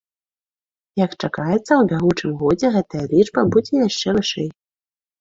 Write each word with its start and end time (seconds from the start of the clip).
Як 1.05 1.11
чакаецца, 1.23 1.71
у 1.81 1.87
бягучым 1.93 2.31
годзе 2.41 2.67
гэтая 2.79 3.05
лічба 3.15 3.41
будзе 3.55 3.75
яшчэ 3.87 4.07
вышэй. 4.21 4.53